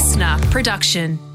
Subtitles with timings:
[0.00, 1.29] LiSTNR production.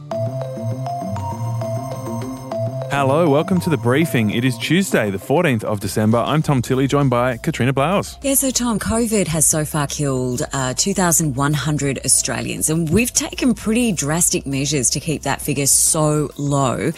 [2.92, 4.30] Hello, welcome to the briefing.
[4.30, 6.20] It is Tuesday, the 14th of December.
[6.20, 8.18] I'm Tom Tilley, joined by Katrina Blowers.
[8.22, 13.92] Yeah, so Tom, COVID has so far killed uh, 2,100 Australians, and we've taken pretty
[13.92, 16.92] drastic measures to keep that figure so low.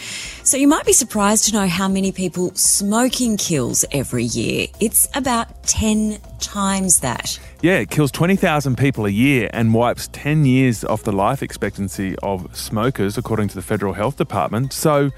[0.44, 4.66] So you might be surprised to know how many people smoking kills every year.
[4.80, 7.38] It's about 10 times that.
[7.62, 12.14] Yeah, it kills 20,000 people a year and wipes 10 years off the life expectancy
[12.22, 14.72] of smokers, according to the Federal Health Department.
[14.72, 15.10] So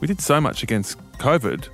[0.00, 1.68] we did so much against COVID.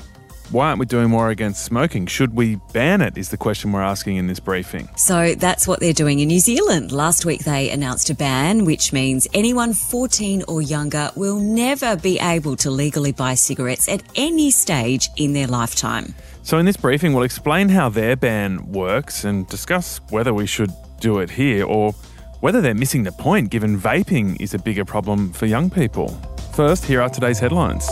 [0.50, 2.06] Why aren't we doing more against smoking?
[2.06, 3.16] Should we ban it?
[3.16, 4.88] Is the question we're asking in this briefing.
[4.96, 6.92] So that's what they're doing in New Zealand.
[6.92, 12.20] Last week they announced a ban, which means anyone 14 or younger will never be
[12.20, 16.14] able to legally buy cigarettes at any stage in their lifetime.
[16.42, 20.70] So, in this briefing, we'll explain how their ban works and discuss whether we should
[21.00, 21.92] do it here or
[22.40, 26.08] whether they're missing the point given vaping is a bigger problem for young people.
[26.52, 27.88] First, here are today's headlines.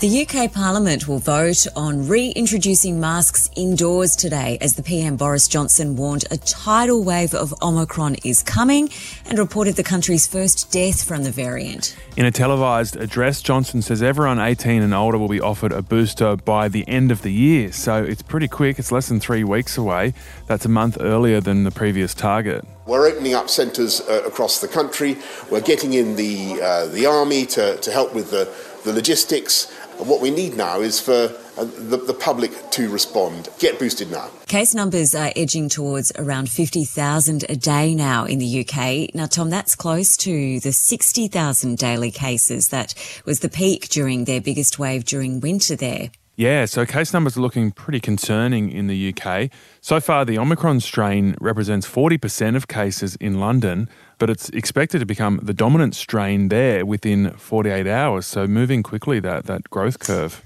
[0.00, 5.96] The UK Parliament will vote on reintroducing masks indoors today as the PM Boris Johnson
[5.96, 8.90] warned a tidal wave of Omicron is coming
[9.26, 11.96] and reported the country's first death from the variant.
[12.16, 16.36] In a televised address, Johnson says everyone 18 and older will be offered a booster
[16.36, 17.72] by the end of the year.
[17.72, 20.14] So it's pretty quick, it's less than three weeks away.
[20.46, 22.64] That's a month earlier than the previous target.
[22.86, 25.18] We're opening up centres uh, across the country.
[25.50, 28.48] We're getting in the, uh, the army to, to help with the,
[28.84, 29.70] the logistics.
[29.98, 33.48] And what we need now is for uh, the, the, public to respond.
[33.58, 34.30] Get boosted now.
[34.46, 39.14] Case numbers are edging towards around 50,000 a day now in the UK.
[39.14, 44.40] Now, Tom, that's close to the 60,000 daily cases that was the peak during their
[44.40, 46.10] biggest wave during winter there.
[46.38, 49.50] Yeah, so case numbers are looking pretty concerning in the UK.
[49.80, 55.04] So far, the Omicron strain represents 40% of cases in London, but it's expected to
[55.04, 58.26] become the dominant strain there within 48 hours.
[58.26, 60.40] So moving quickly, that, that growth curve.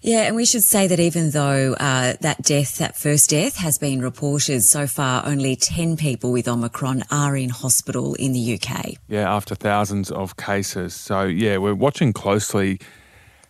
[0.00, 3.78] Yeah, and we should say that even though uh, that death, that first death, has
[3.78, 8.94] been reported so far, only 10 people with Omicron are in hospital in the UK.
[9.08, 10.94] Yeah, after thousands of cases.
[10.94, 12.78] So, yeah, we're watching closely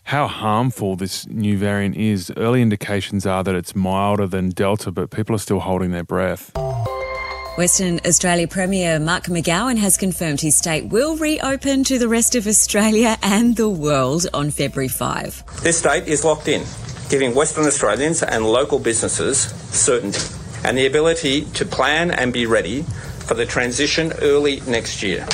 [0.05, 2.33] how harmful this new variant is.
[2.37, 6.51] Early indications are that it's milder than Delta, but people are still holding their breath.
[7.59, 12.47] Western Australia Premier Mark McGowan has confirmed his state will reopen to the rest of
[12.47, 15.63] Australia and the world on February 5.
[15.63, 16.63] This date is locked in,
[17.11, 20.35] giving Western Australians and local businesses certainty
[20.65, 22.85] and the ability to plan and be ready
[23.27, 25.27] for the transition early next year.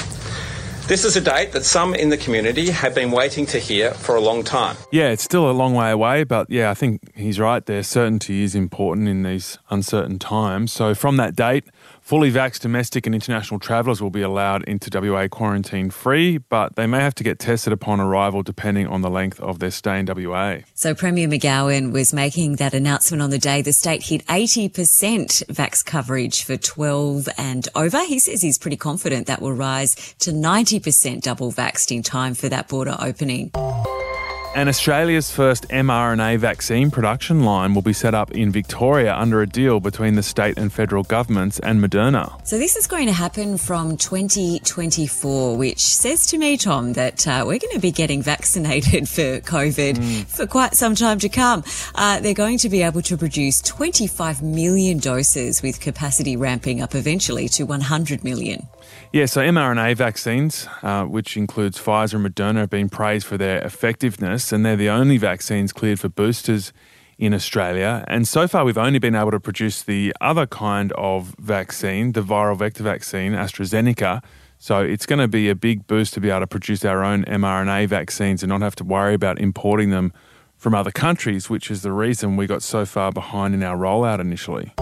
[0.88, 4.16] This is a date that some in the community have been waiting to hear for
[4.16, 4.74] a long time.
[4.90, 7.82] Yeah, it's still a long way away, but yeah, I think he's right there.
[7.82, 10.72] Certainty is important in these uncertain times.
[10.72, 11.64] So from that date,
[12.08, 16.86] Fully vaxxed domestic and international travellers will be allowed into WA quarantine free, but they
[16.86, 20.06] may have to get tested upon arrival depending on the length of their stay in
[20.06, 20.60] WA.
[20.72, 24.72] So Premier McGowan was making that announcement on the day the state hit 80%
[25.52, 28.02] vax coverage for 12 and over.
[28.06, 32.48] He says he's pretty confident that will rise to 90% double vaxxed in time for
[32.48, 33.50] that border opening.
[34.54, 39.46] And Australia's first mRNA vaccine production line will be set up in Victoria under a
[39.46, 42.44] deal between the state and federal governments and Moderna.
[42.46, 47.44] So, this is going to happen from 2024, which says to me, Tom, that uh,
[47.46, 50.24] we're going to be getting vaccinated for COVID mm.
[50.26, 51.62] for quite some time to come.
[51.94, 56.94] Uh, they're going to be able to produce 25 million doses with capacity ramping up
[56.94, 58.66] eventually to 100 million.
[59.10, 63.64] Yeah, so mRNA vaccines, uh, which includes Pfizer and Moderna, have been praised for their
[63.64, 66.72] effectiveness, and they're the only vaccines cleared for boosters
[67.18, 68.04] in Australia.
[68.06, 72.22] And so far, we've only been able to produce the other kind of vaccine, the
[72.22, 74.22] viral vector vaccine, AstraZeneca.
[74.58, 77.24] So it's going to be a big boost to be able to produce our own
[77.24, 80.12] mRNA vaccines and not have to worry about importing them
[80.56, 84.20] from other countries, which is the reason we got so far behind in our rollout
[84.20, 84.72] initially.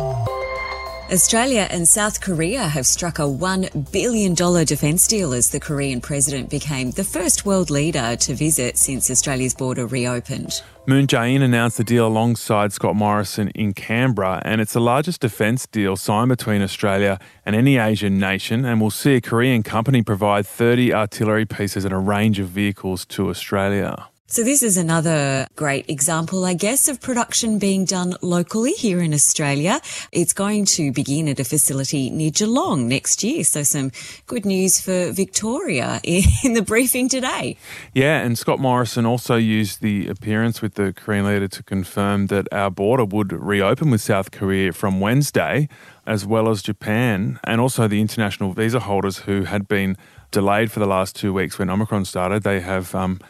[1.13, 6.51] Australia and South Korea have struck a $1 billion defence deal as the Korean president
[6.51, 10.63] became the first world leader to visit since Australia's border reopened.
[10.85, 15.69] Moon Jae-in announced the deal alongside Scott Morrison in Canberra, and it's the largest defence
[15.69, 20.45] deal signed between Australia and any Asian nation, and will see a Korean company provide
[20.45, 24.09] 30 artillery pieces and a range of vehicles to Australia.
[24.29, 29.15] So this is another great example, I guess, of production being done locally here in
[29.15, 29.81] Australia.
[30.11, 33.45] It's going to begin at a facility near Geelong next year.
[33.45, 33.93] So some
[34.27, 37.57] good news for Victoria in the briefing today.
[37.95, 42.49] Yeah, and Scott Morrison also used the appearance with the Korean leader to confirm that
[42.53, 45.69] our border would reopen with South Korea from Wednesday,
[46.05, 49.97] as well as Japan, and also the international visa holders who had been
[50.33, 52.43] delayed for the last two weeks when Omicron started.
[52.43, 53.21] They have um,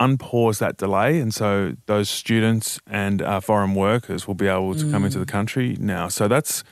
[0.00, 1.20] unpause that delay.
[1.20, 4.90] And so those students and uh, foreign workers will be able to mm.
[4.90, 5.28] come into the mm.
[5.28, 6.08] country now.
[6.08, 6.64] So that's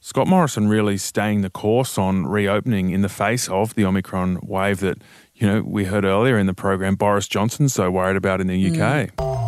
[0.00, 4.80] Scott Morrison really staying the course on reopening in the face of the Omicron wave
[4.80, 4.98] that,
[5.34, 8.70] you know, we heard earlier in the program Boris Johnson's so worried about in the
[8.70, 9.14] UK.
[9.16, 9.44] Mm.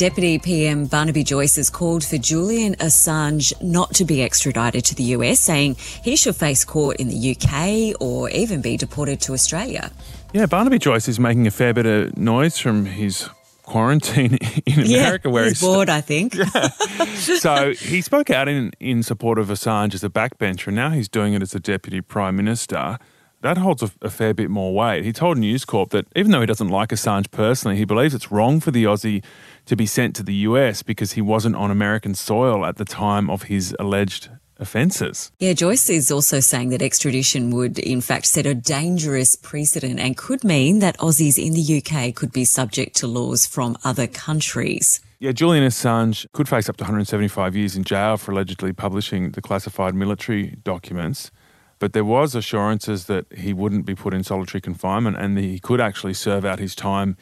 [0.00, 5.02] Deputy PM Barnaby Joyce has called for Julian Assange not to be extradited to the
[5.02, 9.92] US, saying he should face court in the UK or even be deported to Australia.
[10.32, 13.28] Yeah, Barnaby Joyce is making a fair bit of noise from his
[13.64, 15.88] quarantine in America, yeah, where he's, he's bored.
[15.88, 16.34] St- I think.
[16.50, 17.38] Yeah.
[17.38, 21.08] so he spoke out in in support of Assange as a backbencher, and now he's
[21.08, 22.98] doing it as a deputy prime minister.
[23.42, 25.04] That holds a, a, fair bit more weight.
[25.04, 28.30] He told News Corp that even though he doesn't like Assange personally, he believes it's
[28.30, 29.24] wrong for the Aussie
[29.66, 33.30] to be sent to the US because he wasn't on American soil at the time
[33.30, 34.28] of his alleged
[34.60, 35.32] offences.
[35.38, 40.16] Yeah, Joyce is also saying that extradition would, in fact, set a dangerous precedent and
[40.16, 45.00] could mean that Aussies in the UK could be subject to laws from other countries.
[45.18, 49.42] Yeah, Julian Assange could face up to 175 years in jail for allegedly publishing the
[49.42, 51.30] classified military documents.
[51.78, 55.58] But there was assurances that he wouldn't be put in solitary confinement and that he
[55.58, 57.16] could actually serve out his time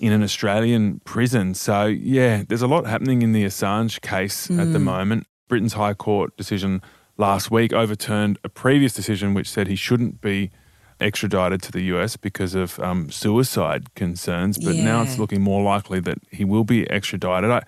[0.00, 1.54] in an Australian prison.
[1.54, 4.60] So, yeah, there's a lot happening in the Assange case mm.
[4.60, 4.84] at the hmm.
[4.84, 5.26] moment.
[5.48, 6.82] Britain's High Court decision
[7.16, 10.50] last week overturned a previous decision which said he shouldn't be
[11.00, 14.58] extradited to the US because of um, suicide concerns.
[14.58, 14.84] But yeah.
[14.84, 17.50] now it's looking more likely that he will be extradited.
[17.50, 17.62] I,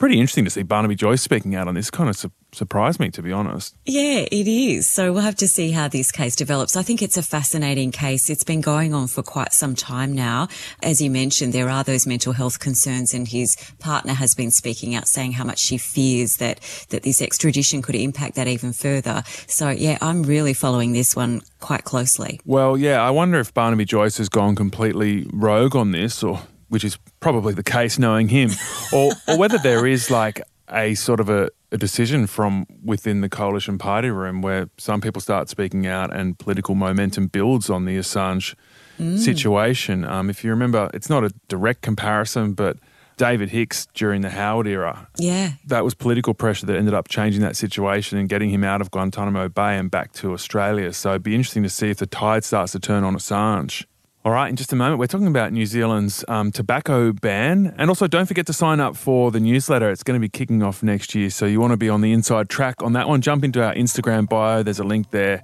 [0.00, 1.90] pretty interesting to see Barnaby Joyce speaking out on this.
[1.90, 3.76] Kind of su- surprised me, to be honest.
[3.84, 4.88] Yeah, it is.
[4.88, 6.74] So we'll have to see how this case develops.
[6.74, 8.30] I think it's a fascinating case.
[8.30, 10.48] It's been going on for quite some time now.
[10.82, 14.94] As you mentioned, there are those mental health concerns, and his partner has been speaking
[14.94, 19.22] out saying how much she fears that that this extradition could impact that even further.
[19.46, 22.40] So yeah, I'm really following this one quite closely.
[22.46, 26.84] Well, yeah, I wonder if Barnaby Joyce has gone completely rogue on this, or which
[26.84, 28.50] is probably the case knowing him,
[28.92, 30.40] or, or whether there is like
[30.72, 35.20] a sort of a, a, decision from within the coalition party room where some people
[35.20, 38.54] start speaking out and political momentum builds on the Assange
[38.98, 39.18] mm.
[39.18, 40.04] situation.
[40.04, 42.76] Um, if you remember, it's not a direct comparison, but
[43.16, 45.08] David Hicks during the Howard era.
[45.18, 45.52] Yeah.
[45.66, 48.90] That was political pressure that ended up changing that situation and getting him out of
[48.90, 50.92] Guantanamo Bay and back to Australia.
[50.92, 53.84] So it'd be interesting to see if the tide starts to turn on Assange.
[54.22, 57.74] All right, in just a moment, we're talking about New Zealand's um, tobacco ban.
[57.78, 59.90] And also, don't forget to sign up for the newsletter.
[59.90, 61.30] It's going to be kicking off next year.
[61.30, 63.22] So, you want to be on the inside track on that one.
[63.22, 65.42] Jump into our Instagram bio, there's a link there,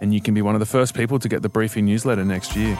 [0.00, 2.54] and you can be one of the first people to get the briefing newsletter next
[2.54, 2.78] year.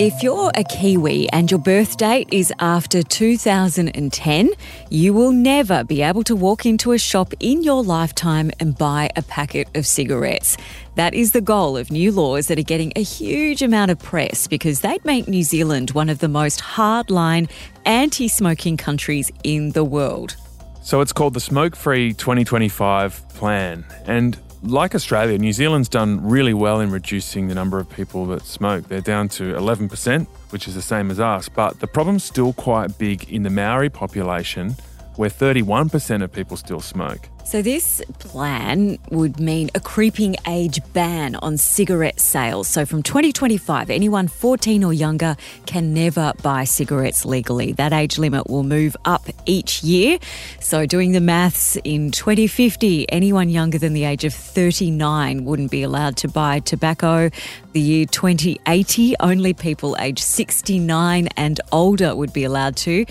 [0.00, 4.50] If you're a Kiwi and your birth date is after 2010,
[4.90, 9.10] you will never be able to walk into a shop in your lifetime and buy
[9.16, 10.56] a packet of cigarettes.
[10.94, 14.46] That is the goal of new laws that are getting a huge amount of press
[14.46, 17.50] because they'd make New Zealand one of the most hardline
[17.84, 20.36] anti smoking countries in the world.
[20.80, 23.84] So it's called the Smoke Free 2025 plan.
[24.06, 28.42] And like Australia, New Zealand's done really well in reducing the number of people that
[28.42, 28.88] smoke.
[28.88, 31.48] They're down to 11%, which is the same as us.
[31.48, 34.76] But the problem's still quite big in the Maori population,
[35.18, 37.28] where 31% of people still smoke.
[37.44, 42.68] So, this plan would mean a creeping age ban on cigarette sales.
[42.68, 45.34] So, from 2025, anyone 14 or younger
[45.64, 47.72] can never buy cigarettes legally.
[47.72, 50.18] That age limit will move up each year.
[50.60, 55.82] So, doing the maths, in 2050, anyone younger than the age of 39 wouldn't be
[55.82, 57.30] allowed to buy tobacco.
[57.72, 63.06] The year 2080, only people aged 69 and older would be allowed to.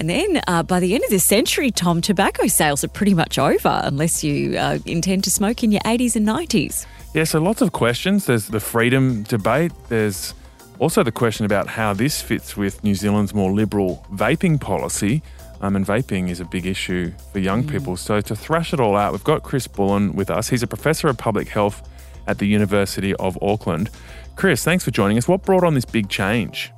[0.00, 3.38] And then uh, by the end of the century, Tom, tobacco sales are pretty much
[3.38, 6.86] over unless you uh, intend to smoke in your 80s and 90s.
[7.12, 8.24] Yeah, so lots of questions.
[8.24, 9.72] There's the freedom debate.
[9.90, 10.32] There's
[10.78, 15.22] also the question about how this fits with New Zealand's more liberal vaping policy.
[15.60, 17.70] Um, and vaping is a big issue for young mm.
[17.70, 17.98] people.
[17.98, 20.48] So to thrash it all out, we've got Chris Bullen with us.
[20.48, 21.86] He's a professor of public health
[22.26, 23.90] at the University of Auckland.
[24.34, 25.28] Chris, thanks for joining us.
[25.28, 26.72] What brought on this big change?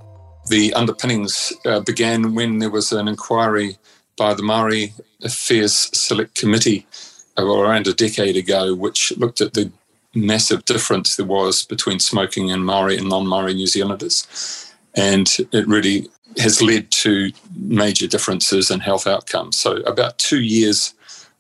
[0.49, 3.79] The underpinnings uh, began when there was an inquiry
[4.17, 6.87] by the Maori Affairs Select Committee
[7.39, 9.71] uh, around a decade ago, which looked at the
[10.15, 14.73] massive difference there was between smoking in Maori and non Maori New Zealanders.
[14.95, 16.09] And it really
[16.39, 19.57] has led to major differences in health outcomes.
[19.59, 20.95] So, about two years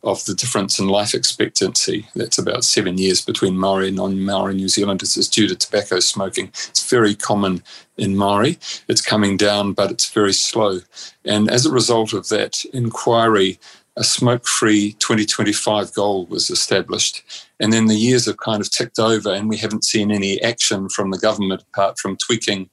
[0.04, 4.54] of the difference in life expectancy, that's about seven years between Maori and non Maori
[4.54, 6.48] New Zealanders, is due to tobacco smoking.
[6.48, 7.62] It's very common
[7.96, 8.58] in Maori.
[8.88, 10.80] It's coming down, but it's very slow.
[11.24, 13.60] And as a result of that inquiry,
[13.96, 17.22] a smoke free 2025 goal was established.
[17.60, 20.88] And then the years have kind of ticked over, and we haven't seen any action
[20.88, 22.70] from the government apart from tweaking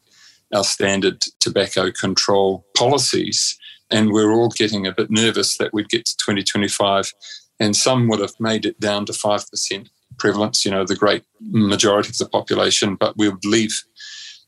[0.53, 3.57] our standard tobacco control policies.
[3.91, 7.13] And we're all getting a bit nervous that we'd get to 2025,
[7.59, 12.09] and some would have made it down to 5% prevalence, you know, the great majority
[12.09, 13.83] of the population, but we would leave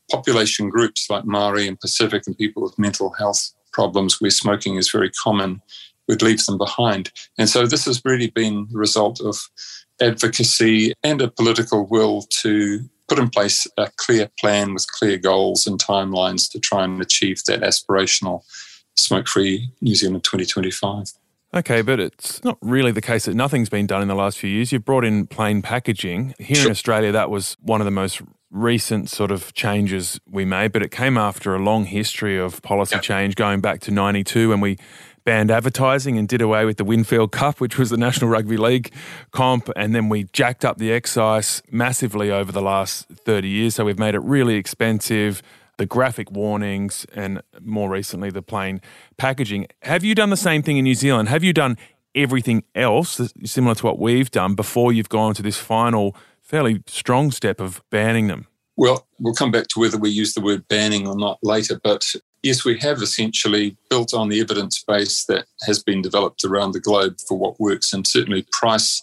[0.09, 4.91] population groups like Maori and Pacific and people with mental health problems where smoking is
[4.91, 5.61] very common
[6.11, 7.11] we'd leave them behind.
[7.37, 9.37] And so this has really been the result of
[10.01, 15.65] advocacy and a political will to put in place a clear plan with clear goals
[15.65, 18.41] and timelines to try and achieve that aspirational
[18.95, 21.13] smoke free New Zealand 2025.
[21.53, 24.49] Okay, but it's not really the case that nothing's been done in the last few
[24.49, 24.71] years.
[24.71, 26.33] You've brought in plain packaging.
[26.39, 26.65] Here sure.
[26.67, 28.21] in Australia, that was one of the most
[28.51, 32.95] recent sort of changes we made, but it came after a long history of policy
[32.95, 33.03] yep.
[33.03, 34.77] change going back to 92 when we
[35.23, 38.91] banned advertising and did away with the Winfield Cup, which was the National Rugby League
[39.31, 39.69] comp.
[39.75, 43.75] And then we jacked up the excise massively over the last 30 years.
[43.75, 45.41] So we've made it really expensive.
[45.81, 48.81] The graphic warnings and more recently the plain
[49.17, 49.65] packaging.
[49.81, 51.27] Have you done the same thing in New Zealand?
[51.29, 51.75] Have you done
[52.13, 57.31] everything else similar to what we've done before you've gone to this final, fairly strong
[57.31, 58.45] step of banning them?
[58.77, 62.13] Well, we'll come back to whether we use the word banning or not later, but
[62.43, 66.79] yes, we have essentially built on the evidence base that has been developed around the
[66.79, 67.91] globe for what works.
[67.91, 69.01] And certainly, price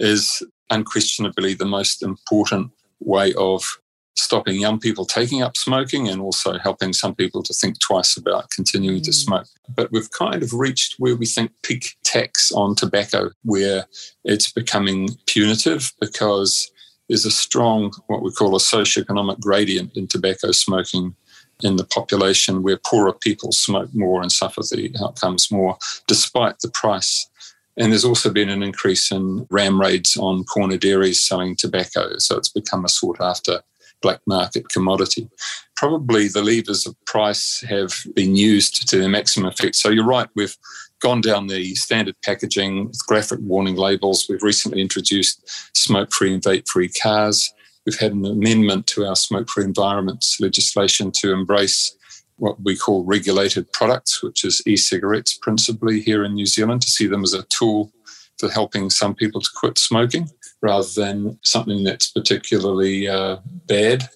[0.00, 3.78] is unquestionably the most important way of
[4.16, 8.50] stopping young people taking up smoking and also helping some people to think twice about
[8.50, 9.04] continuing mm.
[9.04, 9.46] to smoke.
[9.74, 13.86] But we've kind of reached where we think peak tax on tobacco, where
[14.24, 16.70] it's becoming punitive because
[17.08, 21.14] there's a strong, what we call a socioeconomic gradient in tobacco smoking
[21.62, 25.76] in the population where poorer people smoke more and suffer the outcomes more,
[26.06, 27.28] despite the price.
[27.76, 32.18] And there's also been an increase in ram raids on corner dairies selling tobacco.
[32.18, 33.60] So it's become a sought after
[34.02, 35.28] black market commodity.
[35.76, 39.76] Probably the levers of price have been used to their maximum effect.
[39.76, 40.56] So you're right, we've
[41.00, 44.26] gone down the standard packaging with graphic warning labels.
[44.28, 47.52] We've recently introduced smoke free and vape free cars.
[47.86, 51.96] We've had an amendment to our smoke free environments legislation to embrace
[52.36, 56.88] what we call regulated products, which is e cigarettes principally here in New Zealand, to
[56.88, 57.92] see them as a tool
[58.40, 60.28] for helping some people to quit smoking
[60.62, 64.08] rather than something that's particularly uh, bad.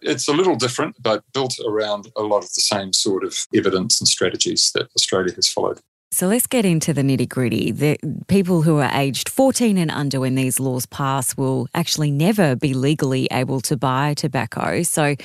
[0.00, 4.00] It's a little different, but built around a lot of the same sort of evidence
[4.00, 5.80] and strategies that Australia has followed.
[6.12, 7.72] So let's get into the nitty gritty.
[7.72, 7.96] The
[8.28, 12.74] people who are aged 14 and under when these laws pass will actually never be
[12.74, 14.82] legally able to buy tobacco.
[14.82, 15.16] So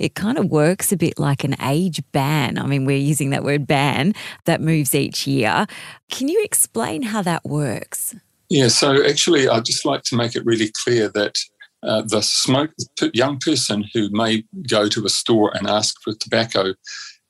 [0.00, 2.58] it kind of works a bit like an age ban.
[2.58, 4.14] I mean, we're using that word ban
[4.46, 5.64] that moves each year.
[6.10, 8.16] Can you explain how that works?
[8.48, 11.38] Yeah, so actually, I'd just like to make it really clear that
[11.84, 12.72] uh, the smoke
[13.14, 16.74] young person who may go to a store and ask for tobacco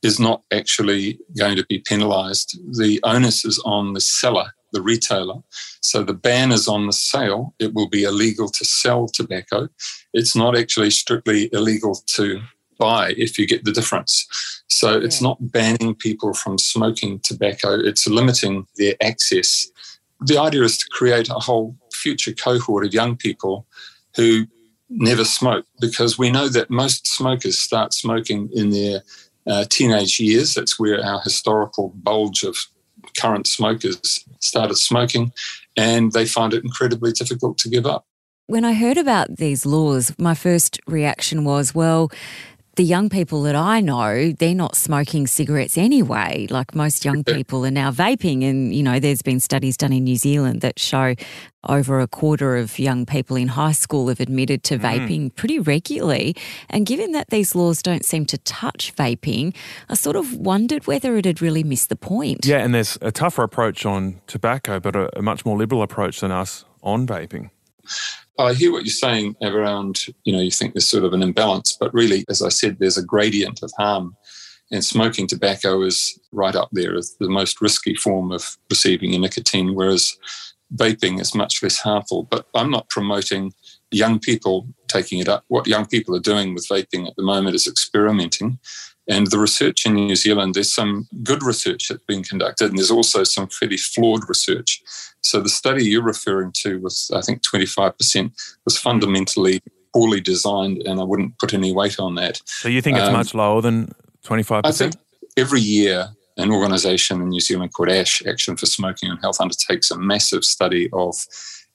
[0.02, 2.59] is not actually going to be penalised.
[2.76, 5.40] The onus is on the seller, the retailer.
[5.80, 7.54] So the ban is on the sale.
[7.59, 9.68] It will be illegal to sell tobacco.
[10.12, 12.40] It's not actually strictly illegal to
[12.78, 14.26] buy if you get the difference.
[14.68, 19.71] So it's not banning people from smoking tobacco, it's limiting their access.
[20.23, 23.66] The idea is to create a whole future cohort of young people
[24.16, 24.47] who
[24.88, 29.02] never smoke because we know that most smokers start smoking in their
[29.46, 30.54] uh, teenage years.
[30.54, 32.56] That's where our historical bulge of
[33.16, 35.32] current smokers started smoking,
[35.76, 38.06] and they find it incredibly difficult to give up.
[38.46, 42.11] When I heard about these laws, my first reaction was, well,
[42.76, 46.46] the young people that I know, they're not smoking cigarettes anyway.
[46.48, 48.48] Like most young people are now vaping.
[48.48, 51.14] And, you know, there's been studies done in New Zealand that show
[51.68, 54.80] over a quarter of young people in high school have admitted to mm.
[54.80, 56.34] vaping pretty regularly.
[56.70, 59.54] And given that these laws don't seem to touch vaping,
[59.88, 62.46] I sort of wondered whether it had really missed the point.
[62.46, 66.20] Yeah, and there's a tougher approach on tobacco, but a, a much more liberal approach
[66.20, 67.50] than us on vaping.
[68.46, 71.76] I hear what you're saying around, you know, you think there's sort of an imbalance,
[71.78, 74.16] but really, as I said, there's a gradient of harm.
[74.70, 79.18] And smoking tobacco is right up there as the most risky form of receiving a
[79.18, 80.16] nicotine, whereas
[80.75, 82.25] vaping is much less harmful.
[82.25, 83.52] But I'm not promoting
[83.90, 85.44] young people taking it up.
[85.49, 88.58] What young people are doing with vaping at the moment is experimenting.
[89.09, 92.90] And the research in New Zealand, there's some good research that's been conducted, and there's
[92.90, 94.80] also some fairly flawed research.
[95.23, 98.32] So the study you're referring to, with I think 25%,
[98.64, 99.61] was fundamentally
[99.92, 102.40] poorly designed, and I wouldn't put any weight on that.
[102.47, 103.92] So you think it's um, much lower than
[104.25, 104.62] 25%?
[104.64, 104.94] I think
[105.37, 109.90] every year an organisation in New Zealand called ASH, Action for Smoking and Health, undertakes
[109.90, 111.14] a massive study of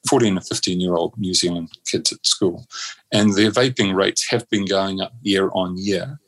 [0.09, 2.65] 14 and 15 year old New Zealand kids at school.
[3.11, 6.19] And their vaping rates have been going up year on year.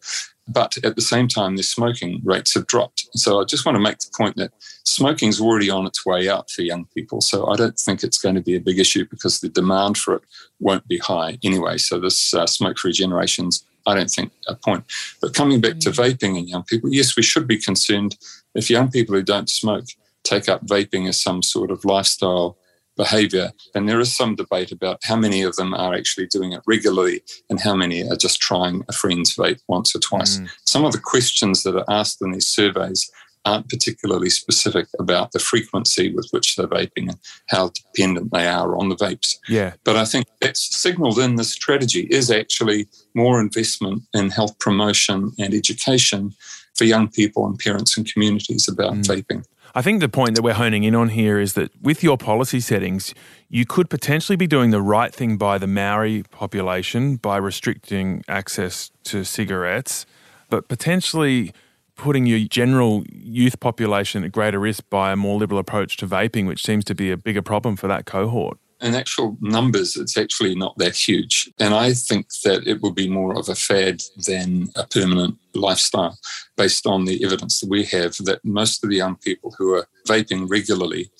[0.51, 3.07] But at the same time, their smoking rates have dropped.
[3.13, 4.51] So I just want to make the point that
[4.83, 7.21] smoking is already on its way out for young people.
[7.21, 10.15] So I don't think it's going to be a big issue because the demand for
[10.15, 10.23] it
[10.59, 11.77] won't be high anyway.
[11.77, 14.85] So this uh, smoke-free generations, I don't think a point.
[15.21, 18.17] But coming back to vaping in young people, yes, we should be concerned
[18.55, 19.85] if young people who don't smoke
[20.23, 22.57] take up vaping as some sort of lifestyle
[22.99, 23.53] behavior.
[23.73, 27.23] And there is some debate about how many of them are actually doing it regularly
[27.49, 30.37] and how many are just trying a friend's vape once or twice.
[30.37, 30.49] Mm.
[30.65, 33.09] Some of the questions that are asked in these surveys
[33.45, 38.77] aren't particularly specific about the frequency with which they're vaping and how dependent they are
[38.77, 39.37] on the vapes.
[39.47, 39.73] Yeah.
[39.85, 45.31] But I think that's signaled in the strategy is actually more investment in health promotion
[45.39, 46.33] and education
[46.75, 49.03] for young people and parents and communities about mm.
[49.03, 49.45] vaping.
[49.75, 52.59] I think the point that we're honing in on here is that with your policy
[52.59, 53.13] settings,
[53.49, 58.91] you could potentially be doing the right thing by the Maori population by restricting access
[59.05, 60.05] to cigarettes,
[60.49, 61.53] but potentially
[61.95, 66.47] putting your general youth population at greater risk by a more liberal approach to vaping,
[66.47, 70.55] which seems to be a bigger problem for that cohort in actual numbers, it's actually
[70.55, 71.51] not that huge.
[71.59, 76.17] And I think that it will be more of a fad than a permanent lifestyle
[76.55, 79.87] based on the evidence that we have that most of the young people who are
[80.07, 81.11] vaping regularly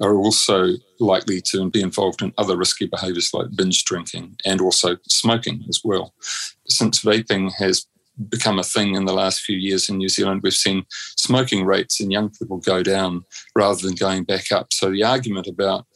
[0.00, 4.96] are also likely to be involved in other risky behaviors like binge drinking and also
[5.08, 6.14] smoking as well.
[6.68, 7.86] Since vaping has
[8.28, 10.84] become a thing in the last few years in New Zealand, we've seen
[11.16, 14.72] smoking rates in young people go down rather than going back up.
[14.72, 15.86] So the argument about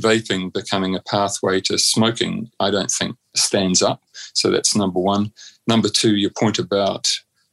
[0.00, 4.02] vaping becoming a pathway to smoking, I don't think stands up.
[4.34, 5.32] So that's number one.
[5.66, 7.08] Number two, your point about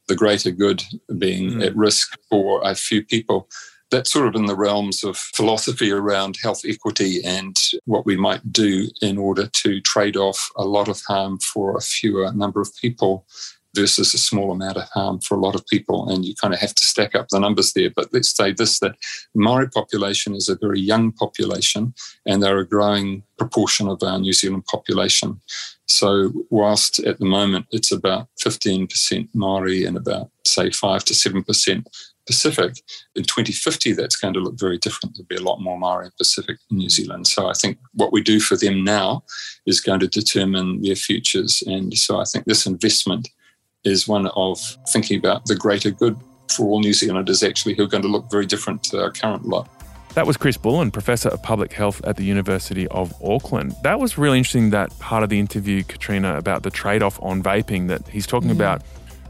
[0.08, 0.82] the greater good
[1.18, 1.66] being mm.
[1.66, 3.48] at risk for a few people.
[3.90, 8.52] That's sort of in the realms of philosophy around health equity and what we might
[8.52, 12.74] do in order to trade off a lot of harm for a fewer number of
[12.80, 13.26] people
[13.74, 16.08] versus a small amount of harm for a lot of people.
[16.08, 17.90] And you kind of have to stack up the numbers there.
[17.94, 18.96] But let's say this that
[19.34, 21.94] Maori population is a very young population
[22.26, 25.40] and they're a growing proportion of our New Zealand population.
[25.86, 31.86] So, whilst at the moment it's about 15% Maori and about, say, 5 to 7%
[32.26, 32.74] Pacific,
[33.14, 35.16] in 2050 that's going to look very different.
[35.16, 37.26] There'll be a lot more Maori Pacific in New Zealand.
[37.26, 39.24] So, I think what we do for them now
[39.66, 41.62] is going to determine their futures.
[41.66, 43.28] And so, I think this investment
[43.84, 46.16] is one of thinking about the greater good
[46.50, 49.46] for all New Zealanders, actually, who are going to look very different to our current
[49.46, 49.68] lot.
[50.14, 53.74] That was Chris Bullen, Professor of Public Health at the University of Auckland.
[53.82, 57.42] That was really interesting, that part of the interview, Katrina, about the trade off on
[57.42, 58.54] vaping, that he's talking mm.
[58.54, 58.82] about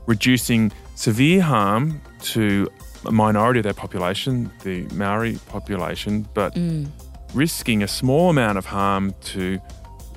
[0.07, 2.69] reducing severe harm to
[3.05, 6.89] a minority of their population, the Maori population, but mm.
[7.35, 9.61] risking a small amount of harm to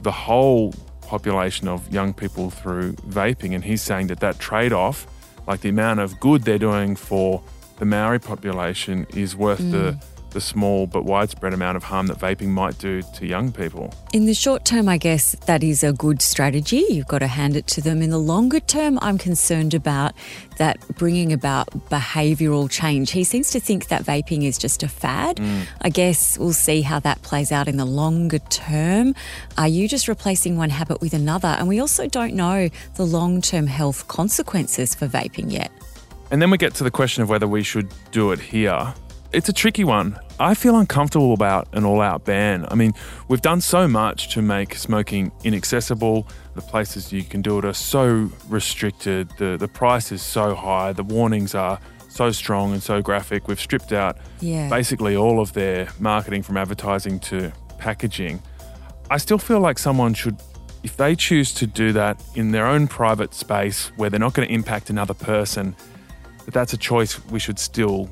[0.04, 0.74] the whole
[1.12, 3.54] population of young people through vaping.
[3.54, 5.06] And he's saying that that trade off,
[5.46, 7.44] like the amount of good they're doing for
[7.80, 9.72] the Maori population, is worth mm.
[9.72, 9.86] the
[10.32, 13.94] the small but widespread amount of harm that vaping might do to young people.
[14.14, 16.86] In the short term, I guess that is a good strategy.
[16.90, 18.02] You've got to hand it to them.
[18.02, 20.14] In the longer term, I'm concerned about
[20.58, 23.12] that bringing about behavioural change.
[23.12, 25.38] He seems to think that vaping is just a fad.
[25.38, 25.68] Mm.
[25.82, 29.16] I guess we'll see how that plays out in the longer term.
[29.58, 31.50] Are you just replacing one habit with another?
[31.50, 35.72] And we also don't know the long term health consequences for vaping yet.
[36.32, 38.94] And then we get to the question of whether we should do it here.
[39.34, 40.20] It's a tricky one.
[40.42, 42.66] I feel uncomfortable about an all out ban.
[42.70, 42.92] I mean,
[43.30, 46.28] we've done so much to make smoking inaccessible.
[46.56, 49.30] The places you can do it are so restricted.
[49.38, 50.92] The, the price is so high.
[50.92, 53.48] The warnings are so strong and so graphic.
[53.48, 54.68] We've stripped out yeah.
[54.68, 58.42] basically all of their marketing from advertising to packaging.
[59.10, 60.42] I still feel like someone should,
[60.84, 64.50] if they choose to do that in their own private space where they're not going
[64.50, 65.74] to impact another person,
[66.44, 68.10] that that's a choice we should still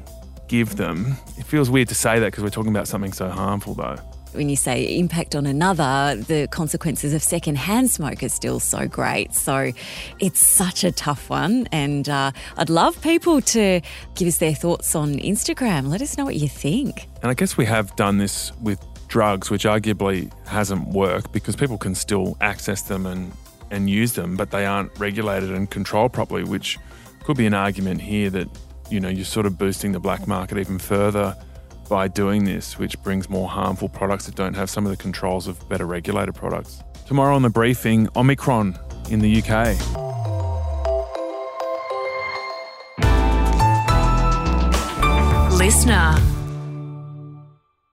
[0.49, 1.15] give them.
[1.37, 3.95] It feels weird to say that because we're talking about something so harmful, though.
[4.33, 9.33] When you say impact on another, the consequences of secondhand smoke are still so great.
[9.33, 9.71] So
[10.19, 11.67] it's such a tough one.
[11.71, 13.81] And uh, I'd love people to
[14.15, 15.87] give us their thoughts on Instagram.
[15.87, 17.07] Let us know what you think.
[17.23, 21.79] And I guess we have done this with drugs, which arguably hasn't worked because people
[21.79, 23.31] can still access them and,
[23.71, 26.77] and use them, but they aren't regulated and controlled properly, which
[27.23, 28.47] could be an argument here that,
[28.89, 31.35] you know, you're sort of boosting the black market even further
[31.89, 35.47] by doing this, which brings more harmful products that don't have some of the controls
[35.47, 36.83] of better regulated products.
[37.07, 38.77] Tomorrow on the briefing, Omicron
[39.09, 39.75] in the UK.
[45.59, 46.38] LiSTNR.